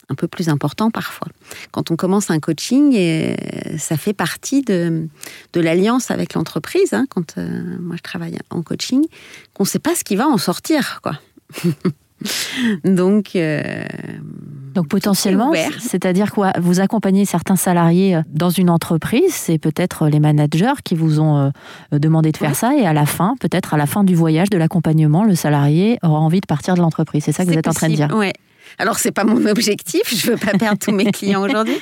un 0.10 0.16
peu 0.16 0.28
plus 0.28 0.50
importants 0.50 0.92
parfois. 0.92 1.28
Quand 1.72 1.92
on 1.92 1.96
commence 1.96 2.30
un 2.30 2.40
coaching, 2.40 2.94
et 2.94 3.36
ça 3.78 3.98
fait 3.98 4.14
partie 4.14 4.62
de, 4.62 5.08
de 5.54 5.62
l'alliance 5.62 6.12
avec 6.12 6.34
l'entreprise, 6.34 6.94
hein, 6.94 7.06
quand 7.10 7.38
moi 7.38 7.96
je 7.98 8.04
travaille 8.04 8.38
en 8.50 8.62
coaching, 8.62 9.06
qu'on 9.54 9.64
ne 9.64 9.68
sait 9.68 9.80
pas 9.80 9.96
ce 9.96 10.04
qui 10.04 10.16
va 10.16 10.28
en 10.28 10.38
sortir. 10.38 11.02
quoi. 11.02 11.20
Donc, 12.84 13.38
donc 14.78 14.90
potentiellement, 14.90 15.52
c'est-à-dire 15.80 16.32
quoi? 16.32 16.54
Vous 16.62 16.80
accompagnez 16.80 17.26
certains 17.26 17.56
salariés 17.56 18.16
euh, 18.16 18.22
dans 18.32 18.52
une 18.52 18.70
entreprise, 18.70 19.34
c'est 19.34 19.58
peut-être 19.58 20.08
les 20.08 20.20
managers 20.20 20.80
qui 20.84 20.94
vous 20.94 21.20
ont 21.20 21.38
euh, 21.38 21.50
euh, 21.94 22.00
demandé 22.00 22.32
de 22.32 22.38
faire 22.38 22.56
ça, 22.56 22.76
et 22.76 22.86
à 22.86 22.94
la 22.94 23.08
fin, 23.08 23.36
peut-être 23.40 23.74
à 23.74 23.78
la 23.78 23.88
fin 23.88 24.04
du 24.04 24.14
voyage 24.14 24.52
de 24.52 24.58
l'accompagnement, 24.58 25.24
le 25.24 25.34
salarié 25.34 25.98
aura 26.04 26.20
envie 26.20 26.42
de 26.42 26.46
partir 26.46 26.76
de 26.76 26.82
l'entreprise. 26.82 27.24
C'est 27.24 27.32
ça 27.32 27.44
que 27.44 27.50
vous 27.50 27.58
êtes 27.58 27.68
en 27.68 27.74
train 27.74 27.90
de 27.90 27.96
dire? 27.96 28.10
Oui, 28.14 28.32
alors 28.79 29.00
c'est 29.00 29.12
pas 29.12 29.24
mon 29.24 29.46
objectif, 29.46 30.13
je 30.15 30.31
veux 30.31 30.38
pas 30.38 30.57
perdre 30.57 30.77
tous 30.77 30.91
mes 30.91 31.05
clients 31.12 31.41
aujourd'hui. 31.43 31.77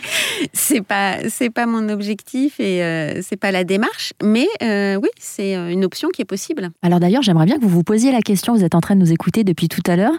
C'est 0.54 0.82
pas 0.82 1.30
c'est 1.30 1.50
pas 1.50 1.66
mon 1.66 1.90
objectif 1.90 2.60
et 2.60 2.84
euh, 2.84 3.22
c'est 3.22 3.36
pas 3.36 3.52
la 3.52 3.64
démarche, 3.64 4.14
mais 4.24 4.48
euh, 4.64 4.96
oui, 4.96 5.10
c'est 5.20 5.56
euh, 5.56 5.70
une 5.70 5.84
option 5.84 6.10
qui 6.10 6.22
est 6.22 6.26
possible. 6.26 6.70
Alors 6.82 7.00
d'ailleurs, 7.00 7.22
j'aimerais 7.22 7.46
bien 7.46 7.58
que 7.58 7.64
vous 7.64 7.70
vous 7.70 7.84
posiez 7.84 8.12
la 8.12 8.22
question, 8.22 8.54
vous 8.56 8.64
êtes 8.64 8.76
en 8.76 8.82
train 8.82 8.96
de 8.96 9.02
nous 9.02 9.12
écouter 9.12 9.44
depuis 9.44 9.68
tout 9.68 9.82
à 9.88 9.96
l'heure. 9.96 10.14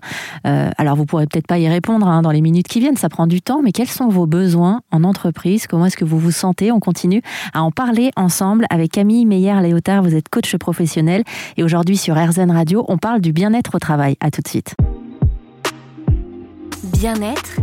alors 0.44 0.96
vous 0.96 1.06
pourrez 1.06 1.26
peut-être 1.26 1.46
pas 1.46 1.58
y 1.58 1.68
répondre 1.68 2.06
hein, 2.06 2.22
dans 2.22 2.30
les 2.30 2.40
minutes 2.40 2.68
qui 2.68 2.80
viennent, 2.80 2.96
ça 2.96 3.08
prend 3.08 3.26
du 3.26 3.40
temps, 3.40 3.62
mais 3.62 3.72
quels 3.72 3.88
sont 3.88 4.08
vos 4.08 4.26
besoins 4.26 4.82
en 4.90 5.04
entreprise? 5.04 5.66
Comment 5.66 5.86
est-ce 5.86 5.96
que 5.96 6.04
vous 6.04 6.18
vous 6.18 6.30
sentez? 6.30 6.72
On 6.72 6.80
continue 6.80 7.22
à 7.54 7.62
en 7.62 7.70
parler 7.70 8.10
ensemble 8.16 8.66
avec 8.70 8.92
Camille 8.92 9.24
Meyer-Léotard, 9.26 10.02
vous 10.02 10.14
êtes 10.14 10.28
coach 10.28 10.54
professionnel 10.56 11.22
et 11.56 11.62
aujourd'hui 11.62 11.96
sur 11.96 12.16
RZN 12.16 12.50
Radio, 12.50 12.84
on 12.88 12.98
parle 12.98 13.20
du 13.20 13.32
bien-être 13.32 13.74
au 13.74 13.78
travail. 13.78 14.16
À 14.20 14.30
tout 14.30 14.42
de 14.42 14.48
suite 14.48 14.74
bien-être, 16.86 17.56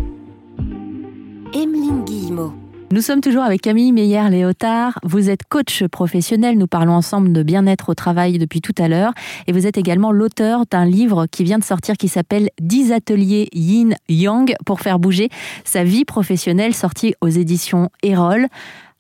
Emeline 1.54 2.04
Guillemot. 2.06 2.54
Nous 2.92 3.02
sommes 3.02 3.22
toujours 3.22 3.44
avec 3.44 3.62
Camille 3.62 3.92
Meyer-Léotard. 3.92 5.00
Vous 5.04 5.30
êtes 5.30 5.44
coach 5.50 5.84
professionnel. 5.86 6.58
Nous 6.58 6.68
parlons 6.68 6.94
ensemble 6.94 7.34
de 7.34 7.42
bien-être 7.42 7.90
au 7.90 7.96
travail 7.96 8.38
depuis 8.38 8.62
tout 8.62 8.76
à 8.78 8.88
l'heure. 8.88 9.14
Et 9.48 9.52
vous 9.52 9.66
êtes 9.66 9.78
également 9.78 10.12
l'auteur 10.12 10.66
d'un 10.70 10.86
livre 10.86 11.26
qui 11.26 11.44
vient 11.44 11.58
de 11.58 11.64
sortir 11.64 11.96
qui 11.98 12.08
s'appelle 12.08 12.50
10 12.62 12.92
ateliers 12.92 13.50
yin 13.54 13.96
yang 14.10 14.54
pour 14.66 14.82
faire 14.82 15.00
bouger 15.00 15.30
sa 15.64 15.84
vie 15.84 16.06
professionnelle, 16.06 16.76
sorti 16.76 17.16
aux 17.22 17.30
éditions 17.30 17.90
Erol. 18.04 18.48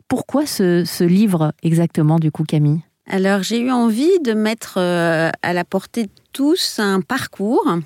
Pourquoi 0.08 0.46
ce, 0.46 0.84
ce 0.86 1.03
livre 1.03 1.53
exactement, 1.62 2.18
du 2.18 2.32
coup, 2.32 2.44
Camille? 2.44 2.82
Alors, 3.08 3.44
j'ai 3.44 3.60
eu 3.60 3.72
envie 3.72 4.20
de 4.24 4.34
mettre 4.34 4.75
euh, 4.77 5.30
à 5.44 5.53
la 5.53 5.65
portée 5.65 6.03
de 6.03 6.12
tous 6.32 6.80
un 6.80 7.01
parcours 7.01 7.77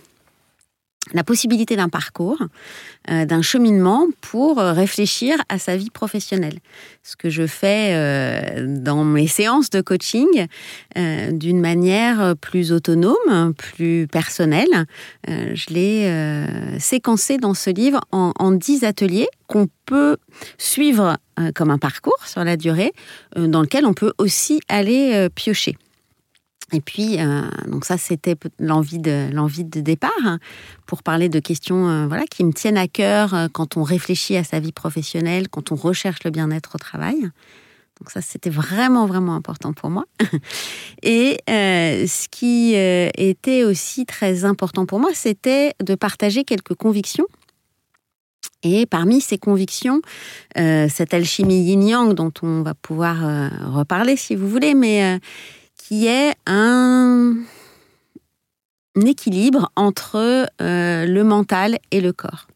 la 1.13 1.23
possibilité 1.23 1.75
d'un 1.75 1.89
parcours, 1.89 2.41
euh, 3.09 3.25
d'un 3.25 3.41
cheminement 3.41 4.07
pour 4.21 4.59
euh, 4.59 4.73
réfléchir 4.73 5.37
à 5.49 5.59
sa 5.59 5.77
vie 5.77 5.89
professionnelle. 5.89 6.59
Ce 7.03 7.15
que 7.15 7.29
je 7.29 7.47
fais 7.47 7.91
euh, 7.93 8.65
dans 8.67 9.03
mes 9.03 9.27
séances 9.27 9.69
de 9.69 9.81
coaching 9.81 10.47
d'une 10.95 11.59
manière 11.59 12.35
plus 12.41 12.71
autonome, 12.71 13.53
plus 13.55 14.07
personnelle. 14.07 14.85
je 15.27 15.73
l'ai 15.73 16.79
séquencé 16.79 17.37
dans 17.37 17.53
ce 17.53 17.69
livre 17.69 18.01
en, 18.11 18.51
10 18.51 18.83
ateliers 18.83 19.27
qu'on 19.45 19.67
peut 19.85 20.17
suivre 20.57 21.17
comme 21.53 21.69
un 21.69 21.77
parcours 21.77 22.17
sur 22.25 22.43
la 22.43 22.57
durée, 22.57 22.93
dans 23.35 23.61
lequel 23.61 23.85
on 23.85 23.93
peut 23.93 24.13
aussi 24.17 24.59
aller 24.69 25.27
piocher. 25.35 25.77
Et 26.73 26.81
puis, 26.81 27.19
euh, 27.19 27.43
donc 27.67 27.85
ça, 27.85 27.97
c'était 27.97 28.35
l'envie 28.59 28.99
de 28.99 29.29
l'envie 29.31 29.63
de 29.63 29.79
départ 29.79 30.11
hein, 30.25 30.39
pour 30.85 31.01
parler 31.01 31.29
de 31.29 31.39
questions 31.39 31.87
euh, 31.87 32.07
voilà 32.07 32.25
qui 32.25 32.43
me 32.43 32.51
tiennent 32.51 32.77
à 32.77 32.89
cœur 32.89 33.33
euh, 33.33 33.47
quand 33.51 33.77
on 33.77 33.83
réfléchit 33.83 34.35
à 34.35 34.43
sa 34.43 34.59
vie 34.59 34.73
professionnelle, 34.73 35.47
quand 35.47 35.71
on 35.71 35.75
recherche 35.75 36.23
le 36.25 36.31
bien-être 36.31 36.75
au 36.75 36.77
travail. 36.77 37.21
Donc 37.99 38.11
ça, 38.11 38.21
c'était 38.21 38.49
vraiment 38.49 39.05
vraiment 39.05 39.33
important 39.33 39.71
pour 39.71 39.89
moi. 39.89 40.05
Et 41.03 41.39
ce 41.47 42.27
qui 42.27 42.73
était 42.75 43.63
aussi 43.63 44.05
très 44.05 44.45
important 44.45 44.85
pour 44.85 44.99
moi, 44.99 45.09
c'était 45.15 45.73
de 45.83 45.95
partager 45.95 46.43
quelques 46.43 46.75
convictions 46.75 47.25
et 48.63 48.85
parmi 48.85 49.21
ces 49.21 49.37
convictions, 49.37 50.01
cette 50.55 51.13
alchimie 51.13 51.63
yin-yang 51.63 52.13
dont 52.13 52.33
on 52.43 52.61
va 52.61 52.75
pouvoir 52.75 53.17
reparler 53.73 54.15
si 54.15 54.35
vous 54.35 54.47
voulez, 54.47 54.75
mais 54.75 55.19
qui 55.87 56.07
est 56.07 56.35
un, 56.47 57.37
équilibre 59.05 59.71
entre 59.77 60.49
euh, 60.61 61.05
le 61.05 61.23
mental 61.23 61.77
et 61.91 62.01
le 62.01 62.11
corps. 62.11 62.47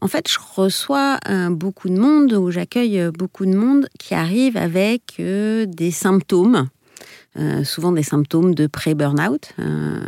En 0.00 0.06
fait, 0.06 0.28
je 0.30 0.38
reçois 0.54 1.18
euh, 1.28 1.50
beaucoup 1.50 1.88
de 1.88 1.98
monde, 1.98 2.32
ou 2.34 2.52
j'accueille 2.52 3.10
beaucoup 3.10 3.46
de 3.46 3.56
monde 3.56 3.88
qui 3.98 4.14
arrive 4.14 4.56
avec 4.56 5.16
euh, 5.18 5.66
des 5.66 5.90
symptômes 5.90 6.68
euh, 7.38 7.64
souvent 7.64 7.92
des 7.92 8.02
symptômes 8.02 8.54
de 8.54 8.66
pré-burnout 8.66 9.52
euh, 9.58 10.00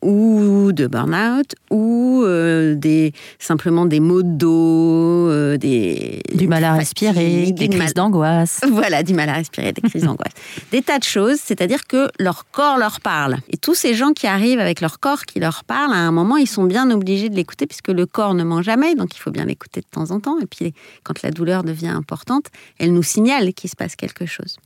ou 0.00 0.70
de 0.72 0.86
burnout 0.86 1.56
ou 1.72 2.22
euh, 2.24 2.76
des, 2.76 3.12
simplement 3.40 3.84
des 3.84 3.98
maux 3.98 4.22
de 4.22 4.28
dos, 4.28 5.56
des 5.56 6.22
du 6.32 6.46
mal 6.46 6.62
à 6.62 6.74
respirer, 6.74 7.50
des 7.50 7.68
crises 7.68 7.94
d'angoisse. 7.94 8.60
Voilà, 8.70 9.02
du 9.02 9.12
mal 9.12 9.28
à 9.28 9.34
respirer, 9.34 9.72
des 9.72 9.80
crises 9.80 10.04
d'angoisse. 10.04 10.32
Des 10.70 10.82
tas 10.82 11.00
de 11.00 11.04
choses, 11.04 11.40
c'est-à-dire 11.42 11.86
que 11.88 12.08
leur 12.20 12.48
corps 12.52 12.78
leur 12.78 13.00
parle. 13.00 13.38
Et 13.50 13.56
tous 13.56 13.74
ces 13.74 13.94
gens 13.94 14.12
qui 14.12 14.28
arrivent 14.28 14.60
avec 14.60 14.80
leur 14.80 15.00
corps 15.00 15.24
qui 15.24 15.40
leur 15.40 15.64
parle, 15.64 15.92
à 15.92 15.96
un 15.96 16.12
moment, 16.12 16.36
ils 16.36 16.46
sont 16.46 16.64
bien 16.64 16.90
obligés 16.92 17.28
de 17.28 17.34
l'écouter 17.34 17.66
puisque 17.66 17.88
le 17.88 18.06
corps 18.06 18.34
ne 18.34 18.44
ment 18.44 18.62
jamais, 18.62 18.94
donc 18.94 19.16
il 19.16 19.18
faut 19.18 19.32
bien 19.32 19.46
l'écouter 19.46 19.80
de 19.80 19.86
temps 19.90 20.12
en 20.12 20.20
temps. 20.20 20.38
Et 20.40 20.46
puis, 20.46 20.72
quand 21.02 21.22
la 21.22 21.32
douleur 21.32 21.64
devient 21.64 21.88
importante, 21.88 22.46
elle 22.78 22.92
nous 22.92 23.02
signale 23.02 23.52
qu'il 23.52 23.68
se 23.68 23.74
passe 23.74 23.96
quelque 23.96 24.26
chose. 24.26 24.58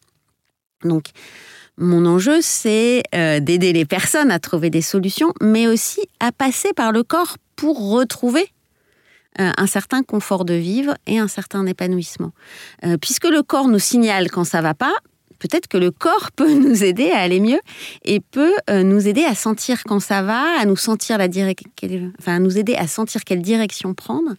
Donc, 0.85 1.07
mon 1.83 2.07
enjeu, 2.07 2.39
c'est 2.41 3.03
euh, 3.15 3.41
d'aider 3.41 3.73
les 3.73 3.85
personnes 3.85 4.31
à 4.31 4.39
trouver 4.39 4.71
des 4.71 4.83
solutions, 4.83 5.35
mais 5.41 5.67
aussi 5.67 6.01
à 6.21 6.33
passer 6.33 6.73
par 6.73 6.93
le 6.93 7.03
corps 7.03 7.37
pour 7.57 7.91
retrouver 7.91 8.47
euh, 9.41 9.51
un 9.57 9.67
certain 9.67 10.03
confort 10.03 10.45
de 10.45 10.55
vivre 10.55 10.97
et 11.07 11.19
un 11.19 11.29
certain 11.29 11.67
épanouissement. 11.67 12.31
Euh, 12.85 12.97
puisque 12.99 13.27
le 13.27 13.43
corps 13.43 13.69
nous 13.69 13.81
signale 13.81 14.31
quand 14.31 14.45
ça 14.45 14.61
va 14.61 14.75
pas, 14.75 14.95
peut-être 15.41 15.67
que 15.67 15.77
le 15.77 15.91
corps 15.91 16.31
peut 16.37 16.55
nous 16.55 16.85
aider 16.85 17.11
à 17.11 17.19
aller 17.19 17.41
mieux 17.41 17.61
et 18.05 18.21
peut 18.21 18.55
nous 18.71 19.09
aider 19.09 19.25
à 19.25 19.35
sentir 19.35 19.83
quand 19.85 20.01
ça 20.01 20.23
va, 20.23 20.61
à 20.61 20.65
nous 20.65 20.77
sentir 20.77 21.19
la 21.19 21.27
enfin 21.27 22.37
à 22.37 22.39
nous 22.39 22.59
aider 22.59 22.77
à 22.77 22.87
sentir 22.87 23.25
quelle 23.25 23.43
direction 23.43 23.93
prendre. 23.93 24.35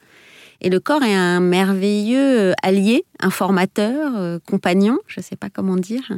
Et 0.63 0.70
le 0.70 0.79
corps 0.79 1.03
est 1.03 1.13
un 1.13 1.39
merveilleux 1.39 2.53
allié, 2.63 3.05
un 3.20 3.29
formateur, 3.29 4.39
compagnon, 4.48 4.98
je 5.08 5.20
ne 5.20 5.24
sais 5.24 5.36
pas 5.36 5.50
comment 5.50 5.75
dire, 5.75 6.10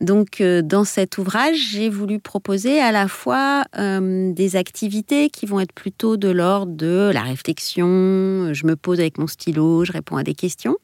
donc, 0.00 0.40
euh, 0.40 0.62
dans 0.62 0.84
cet 0.84 1.18
ouvrage, 1.18 1.56
j'ai 1.72 1.90
voulu 1.90 2.20
proposer 2.20 2.80
à 2.80 2.90
la 2.90 3.06
fois 3.06 3.64
euh, 3.76 4.32
des 4.32 4.56
activités 4.56 5.28
qui 5.28 5.44
vont 5.44 5.60
être 5.60 5.74
plutôt 5.74 6.16
de 6.16 6.28
l'ordre 6.28 6.72
de 6.72 7.10
la 7.12 7.22
réflexion, 7.22 8.54
je 8.54 8.66
me 8.66 8.76
pose 8.76 8.98
avec 8.98 9.18
mon 9.18 9.26
stylo, 9.26 9.84
je 9.84 9.92
réponds 9.92 10.16
à 10.16 10.22
des 10.22 10.34
questions. 10.34 10.78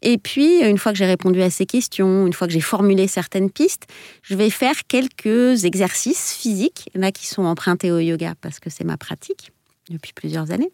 Et 0.00 0.16
puis, 0.16 0.60
une 0.60 0.78
fois 0.78 0.92
que 0.92 0.98
j'ai 0.98 1.06
répondu 1.06 1.42
à 1.42 1.50
ces 1.50 1.66
questions, 1.66 2.26
une 2.26 2.32
fois 2.32 2.46
que 2.46 2.52
j'ai 2.52 2.60
formulé 2.60 3.08
certaines 3.08 3.50
pistes, 3.50 3.86
je 4.22 4.34
vais 4.34 4.50
faire 4.50 4.86
quelques 4.88 5.64
exercices 5.64 6.32
physiques, 6.32 6.88
là 6.94 7.12
qui 7.12 7.26
sont 7.26 7.44
empruntés 7.44 7.92
au 7.92 7.98
yoga 7.98 8.34
parce 8.40 8.58
que 8.58 8.70
c'est 8.70 8.84
ma 8.84 8.96
pratique 8.96 9.52
depuis 9.90 10.12
plusieurs 10.14 10.50
années. 10.50 10.70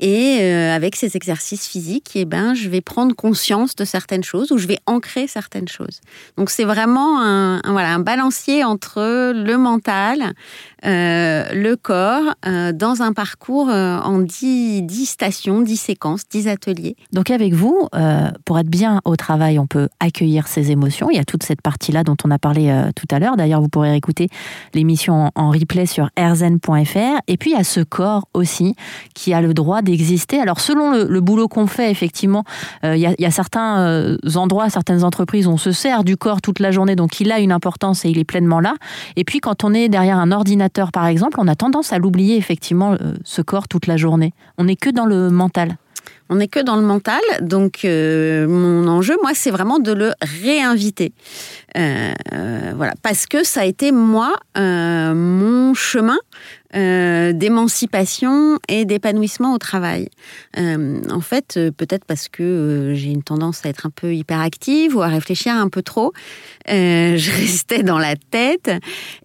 Et 0.00 0.38
euh, 0.40 0.74
avec 0.74 0.96
ces 0.96 1.16
exercices 1.16 1.66
physiques, 1.66 2.12
eh 2.14 2.24
ben, 2.24 2.54
je 2.54 2.68
vais 2.68 2.80
prendre 2.80 3.14
conscience 3.14 3.76
de 3.76 3.84
certaines 3.84 4.24
choses 4.24 4.50
ou 4.50 4.58
je 4.58 4.66
vais 4.66 4.78
ancrer 4.86 5.26
certaines 5.26 5.68
choses. 5.68 6.00
Donc 6.36 6.50
c'est 6.50 6.64
vraiment 6.64 7.20
un, 7.20 7.60
voilà, 7.66 7.94
un 7.94 8.00
balancier 8.00 8.64
entre 8.64 9.32
le 9.32 9.56
mental, 9.56 10.32
euh, 10.84 11.44
le 11.52 11.76
corps, 11.76 12.34
euh, 12.46 12.72
dans 12.72 13.02
un 13.02 13.12
parcours 13.12 13.68
en 13.68 14.18
10, 14.18 14.82
10, 14.82 15.06
stations, 15.06 15.60
10 15.60 15.76
séquences, 15.76 16.22
10 16.28 16.48
ateliers. 16.48 16.96
Donc 17.12 17.30
avec 17.30 17.54
vous, 17.54 17.88
pour 18.44 18.58
être 18.58 18.68
bien 18.68 19.00
au 19.04 19.16
travail, 19.16 19.58
on 19.58 19.66
peut 19.66 19.88
accueillir 20.00 20.48
ses 20.48 20.70
émotions. 20.70 21.08
Il 21.10 21.16
y 21.16 21.20
a 21.20 21.24
toute 21.24 21.42
cette 21.42 21.62
partie-là 21.62 22.02
dont 22.04 22.16
on 22.24 22.30
a 22.30 22.38
parlé 22.38 22.74
tout 22.96 23.06
à 23.10 23.18
l'heure. 23.18 23.36
D'ailleurs, 23.36 23.60
vous 23.60 23.68
pourrez 23.68 23.96
écouter 23.96 24.28
l'émission 24.74 25.30
en, 25.34 25.50
replay 25.50 25.86
sur 25.86 26.10
erzen.fr. 26.16 27.20
Et 27.28 27.36
puis 27.36 27.52
il 27.52 27.56
y 27.56 27.60
a 27.60 27.64
ce 27.64 27.80
corps 27.80 28.28
aussi 28.34 28.74
qui 29.14 29.32
a 29.32 29.40
le 29.40 29.54
droit 29.54 29.82
d'exister. 29.84 30.40
Alors 30.40 30.60
selon 30.60 30.92
le, 30.92 31.20
boulot 31.20 31.48
qu'on 31.48 31.66
fait, 31.66 31.90
effectivement, 31.90 32.44
euh, 32.84 32.96
il 32.96 33.00
y, 33.00 33.26
a 33.26 33.30
certains 33.30 33.78
euh, 33.80 34.16
endroits, 34.34 34.68
certaines 34.70 35.04
entreprises, 35.04 35.46
où 35.46 35.50
on 35.50 35.56
se 35.56 35.72
sert 35.72 36.04
du 36.04 36.16
corps 36.16 36.40
toute 36.40 36.58
la 36.58 36.70
journée, 36.70 36.96
donc 36.96 37.20
il 37.20 37.30
a 37.30 37.38
une 37.38 37.52
importance 37.52 38.04
et 38.04 38.10
il 38.10 38.18
est 38.18 38.24
pleinement 38.24 38.60
là. 38.60 38.74
Et 39.16 39.24
puis 39.24 39.40
quand 39.40 39.64
on 39.64 39.72
est 39.72 39.88
derrière 39.88 40.18
un 40.18 40.32
ordinateur, 40.32 40.92
par 40.92 41.06
exemple, 41.06 41.38
on 41.40 41.48
a 41.48 41.54
tendance 41.54 41.92
à 41.92 41.98
l'oublier, 41.98 42.36
effectivement, 42.36 42.92
euh, 42.92 43.14
ce 43.24 43.42
corps 43.42 43.68
toute 43.68 43.86
la 43.86 43.96
journée. 43.96 44.32
On 44.58 44.64
n'est 44.64 44.76
que 44.76 44.90
dans 44.90 45.06
le 45.06 45.30
mental. 45.30 45.76
On 46.30 46.36
n'est 46.36 46.48
que 46.48 46.60
dans 46.60 46.76
le 46.76 46.82
mental, 46.82 47.20
donc 47.42 47.80
mon 47.84 48.88
enjeu, 48.88 49.14
moi, 49.22 49.32
c'est 49.34 49.50
vraiment 49.50 49.78
de 49.78 49.92
le 49.92 50.12
réinviter. 50.22 51.12
voilà, 51.74 52.94
parce 53.02 53.26
que 53.26 53.44
ça 53.44 53.60
a 53.60 53.64
été 53.64 53.92
moi 53.92 54.32
mon 54.56 55.74
chemin 55.74 56.16
euh, 56.74 57.32
d'émancipation 57.32 58.58
et 58.68 58.84
d'épanouissement 58.84 59.54
au 59.54 59.58
travail. 59.58 60.08
Euh, 60.58 61.00
en 61.08 61.20
fait, 61.20 61.54
euh, 61.56 61.70
peut-être 61.70 62.04
parce 62.04 62.28
que 62.28 62.94
j'ai 62.96 63.10
une 63.10 63.22
tendance 63.22 63.64
à 63.64 63.68
être 63.68 63.86
un 63.86 63.90
peu 63.90 64.12
hyperactive 64.12 64.96
ou 64.96 65.02
à 65.02 65.06
réfléchir 65.06 65.54
un 65.54 65.68
peu 65.68 65.82
trop, 65.82 66.12
je 66.66 67.40
restais 67.40 67.84
dans 67.84 67.98
la 67.98 68.16
tête 68.16 68.72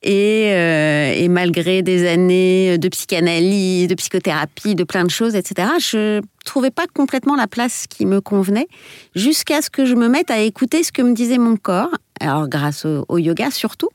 et, 0.03 0.49
et, 0.49 1.27
malgré 1.27 1.81
des 1.81 2.07
années 2.07 2.77
de 2.77 2.87
psychanalyse, 2.89 3.87
de 3.87 3.95
psychothérapie, 3.95 4.75
de 4.75 4.83
plein 4.83 5.03
de 5.03 5.09
choses, 5.09 5.35
etc., 5.35 5.69
je 5.79 6.21
trouvais 6.45 6.71
pas 6.71 6.85
complètement 6.93 7.35
la 7.35 7.47
place 7.47 7.85
qui 7.89 8.05
me 8.05 8.21
convenait 8.21 8.67
jusqu'à 9.15 9.61
ce 9.61 9.71
que 9.71 9.85
je 9.85 9.95
me 9.95 10.07
mette 10.07 10.29
à 10.29 10.39
écouter 10.39 10.83
ce 10.83 10.91
que 10.91 11.01
me 11.01 11.13
disait 11.13 11.37
mon 11.39 11.55
corps. 11.55 11.95
Alors 12.19 12.47
grâce 12.47 12.85
au 12.85 13.17
yoga 13.17 13.49
surtout. 13.49 13.89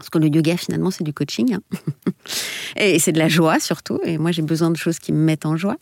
Parce 0.00 0.08
que 0.08 0.16
le 0.16 0.28
yoga, 0.28 0.56
finalement, 0.56 0.90
c'est 0.90 1.04
du 1.04 1.12
coaching. 1.12 1.54
Hein. 1.54 1.60
et 2.76 2.98
c'est 2.98 3.12
de 3.12 3.18
la 3.18 3.28
joie, 3.28 3.60
surtout. 3.60 4.00
Et 4.02 4.16
moi, 4.16 4.32
j'ai 4.32 4.40
besoin 4.40 4.70
de 4.70 4.78
choses 4.78 4.98
qui 4.98 5.12
me 5.12 5.22
mettent 5.22 5.44
en 5.44 5.58
joie. 5.58 5.76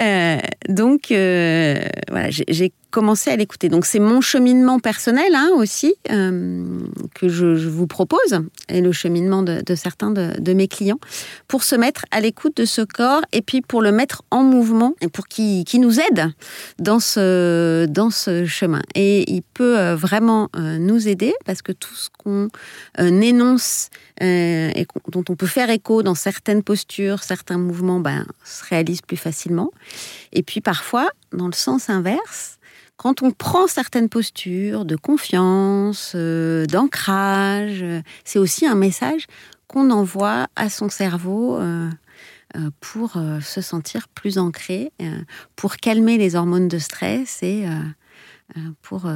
Euh, 0.00 0.38
donc, 0.68 1.10
euh, 1.10 1.80
voilà, 2.08 2.30
j'ai 2.30 2.72
commencer 2.92 3.30
à 3.30 3.36
l'écouter. 3.36 3.68
Donc 3.68 3.86
c'est 3.86 3.98
mon 3.98 4.20
cheminement 4.20 4.78
personnel 4.78 5.34
hein, 5.34 5.50
aussi 5.56 5.94
euh, 6.10 6.62
que 7.14 7.28
je, 7.28 7.66
vous 7.68 7.86
propose 7.86 8.40
et 8.68 8.80
le 8.80 8.92
cheminement 8.92 9.42
de, 9.42 9.74
certains 9.74 10.10
de, 10.10 10.52
mes 10.52 10.68
clients 10.68 11.00
pour 11.48 11.64
se 11.64 11.74
mettre 11.74 12.04
à 12.10 12.20
l'écoute 12.20 12.56
de 12.58 12.66
ce 12.66 12.82
corps 12.82 13.22
et 13.32 13.40
puis 13.40 13.62
pour 13.62 13.80
le 13.80 13.90
mettre 13.90 14.22
en 14.30 14.42
mouvement 14.44 14.94
et 15.00 15.08
pour 15.08 15.26
qu'il 15.26 15.80
nous 15.80 15.98
aide 15.98 16.30
dans 16.78 17.00
ce, 17.00 17.86
dans 17.86 18.10
ce 18.10 18.44
chemin. 18.44 18.82
Et 18.94 19.32
il 19.32 19.42
peut 19.42 19.78
euh, 19.78 19.96
vraiment 19.96 20.50
euh, 20.54 20.78
nous 20.78 21.08
aider 21.08 21.32
parce 21.46 21.62
que 21.62 21.72
tout 21.72 21.94
ce 21.94 22.10
qu'on 22.22 22.48
énonce 22.98 23.88
et 24.20 24.86
dont 25.08 25.24
on 25.30 25.34
peut 25.34 25.46
faire 25.46 25.70
écho 25.70 26.02
dans 26.02 26.14
certaines 26.14 26.62
postures, 26.62 27.24
certains 27.24 27.58
mouvements, 27.58 27.98
ben, 27.98 28.26
se 28.44 28.64
réalisent 28.64 29.02
plus 29.02 29.16
facilement. 29.16 29.70
Et 30.32 30.42
puis 30.42 30.60
parfois, 30.60 31.08
dans 31.32 31.46
le 31.46 31.54
sens 31.54 31.90
inverse, 31.90 32.58
quand 33.02 33.20
on 33.22 33.32
prend 33.32 33.66
certaines 33.66 34.08
postures 34.08 34.84
de 34.84 34.94
confiance, 34.94 36.12
euh, 36.14 36.66
d'ancrage, 36.66 37.82
euh, 37.82 38.00
c'est 38.24 38.38
aussi 38.38 38.64
un 38.64 38.76
message 38.76 39.26
qu'on 39.66 39.90
envoie 39.90 40.46
à 40.54 40.70
son 40.70 40.88
cerveau 40.88 41.58
euh, 41.58 41.90
pour 42.78 43.14
se 43.40 43.60
sentir 43.62 44.06
plus 44.08 44.36
ancré, 44.36 44.92
pour 45.56 45.76
calmer 45.76 46.18
les 46.18 46.36
hormones 46.36 46.68
de 46.68 46.78
stress 46.78 47.42
et 47.42 47.64
pour 48.82 49.10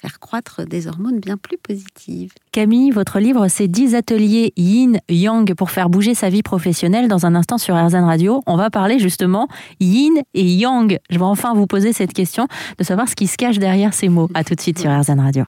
faire 0.00 0.20
croître 0.20 0.66
des 0.66 0.88
hormones 0.88 1.20
bien 1.20 1.36
plus 1.36 1.56
positives. 1.56 2.32
Camille, 2.52 2.90
votre 2.90 3.18
livre, 3.18 3.48
c'est 3.48 3.68
10 3.68 3.94
ateliers 3.94 4.52
yin-yang 4.56 5.54
pour 5.54 5.70
faire 5.70 5.88
bouger 5.88 6.14
sa 6.14 6.28
vie 6.28 6.42
professionnelle. 6.42 7.08
Dans 7.08 7.26
un 7.26 7.34
instant 7.34 7.58
sur 7.58 7.74
RZN 7.74 8.04
Radio, 8.04 8.42
on 8.46 8.56
va 8.56 8.70
parler 8.70 8.98
justement 8.98 9.48
yin 9.80 10.14
et 10.34 10.44
yang. 10.44 10.98
Je 11.10 11.18
vais 11.18 11.24
enfin 11.24 11.54
vous 11.54 11.66
poser 11.66 11.92
cette 11.92 12.12
question 12.12 12.46
de 12.78 12.84
savoir 12.84 13.08
ce 13.08 13.14
qui 13.14 13.26
se 13.26 13.36
cache 13.36 13.58
derrière 13.58 13.94
ces 13.94 14.08
mots. 14.08 14.28
À 14.34 14.44
tout 14.44 14.54
de 14.54 14.60
suite 14.60 14.78
sur 14.78 14.90
RZN 14.90 15.20
Radio. 15.20 15.44